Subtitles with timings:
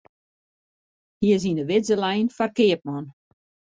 [1.21, 3.05] Hy is yn 'e widze lein foar keapman.